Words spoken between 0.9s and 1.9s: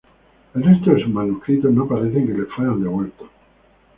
de sus manuscritos no